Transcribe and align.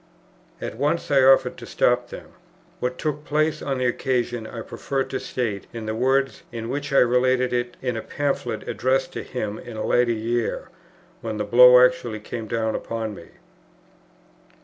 At 0.59 0.77
once 0.77 1.11
I 1.11 1.21
offered 1.21 1.57
to 1.57 1.67
stop 1.67 2.09
them. 2.09 2.29
What 2.79 2.97
took 2.97 3.23
place 3.23 3.61
on 3.61 3.77
the 3.77 3.85
occasion 3.85 4.47
I 4.47 4.61
prefer 4.61 5.03
to 5.03 5.19
state 5.19 5.67
in 5.73 5.85
the 5.85 5.93
words, 5.93 6.41
in 6.51 6.69
which 6.69 6.91
I 6.91 6.97
related 6.97 7.53
it 7.53 7.77
in 7.83 7.95
a 7.95 8.01
Pamphlet 8.01 8.67
addressed 8.67 9.13
to 9.13 9.21
him 9.21 9.59
in 9.59 9.77
a 9.77 9.85
later 9.85 10.11
year, 10.13 10.69
when 11.21 11.37
the 11.37 11.43
blow 11.43 11.85
actually 11.85 12.19
came 12.19 12.47
down 12.47 12.73
upon 12.73 13.13
me. 13.13 13.27